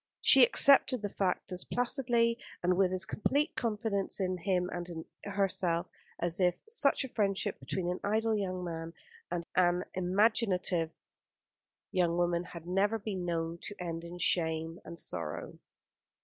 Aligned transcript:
She 0.19 0.41
accepted 0.43 1.03
the 1.03 1.11
fact 1.13 1.51
as 1.51 1.63
placidly, 1.63 2.39
and 2.63 2.75
with 2.75 2.91
as 2.91 3.05
complete 3.05 3.55
confidence 3.55 4.19
in 4.19 4.37
him 4.39 4.67
and 4.73 4.89
in 4.89 5.05
herself, 5.25 5.85
as 6.17 6.39
if 6.39 6.55
such 6.67 7.03
a 7.03 7.07
friendship 7.07 7.59
between 7.59 7.87
an 7.87 7.99
idle 8.03 8.35
young 8.35 8.63
man 8.63 8.95
and 9.29 9.45
an 9.55 9.85
imaginative 9.93 10.89
young 11.91 12.17
woman 12.17 12.45
had 12.45 12.65
never 12.65 12.97
been 12.97 13.25
known 13.25 13.59
to 13.61 13.75
end 13.79 14.03
in 14.03 14.17
shame 14.17 14.79
and 14.83 14.97
sorrow. 14.97 15.59